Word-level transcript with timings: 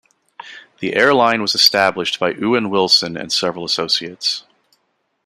The 0.79 0.95
airline 0.95 1.43
was 1.43 1.53
established 1.53 2.19
by 2.19 2.31
Ewan 2.31 2.71
Wilson 2.71 3.15
and 3.15 3.31
several 3.31 3.63
associates. 3.65 4.45